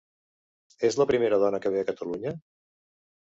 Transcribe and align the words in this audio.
És 0.89 0.95
la 1.01 1.05
primera 1.11 1.39
dona 1.45 1.59
que 1.65 1.71
ve 1.75 1.81
a 1.83 1.87
Catalunya? 1.91 2.33